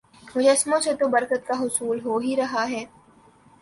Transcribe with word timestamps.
مجسموں 0.35 0.79
سے 0.81 0.93
تو 0.99 1.07
برکت 1.09 1.47
کا 1.47 1.59
حصول 1.59 1.99
ہو 2.05 2.17
ہی 2.19 2.35
رہا 2.35 2.69
ہے 2.69 2.83